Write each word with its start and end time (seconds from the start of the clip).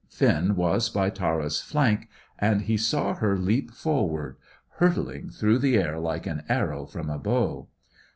Finn 0.09 0.55
was 0.55 0.89
by 0.89 1.11
Tara's 1.11 1.61
flank, 1.61 2.09
and 2.39 2.61
he 2.61 2.75
saw 2.75 3.13
her 3.13 3.37
leap 3.37 3.69
forward, 3.69 4.37
hurtling 4.77 5.29
through 5.29 5.59
the 5.59 5.77
air 5.77 5.99
like 5.99 6.25
an 6.25 6.41
arrow 6.49 6.87
from 6.87 7.07
a 7.11 7.19
bow. 7.19 7.67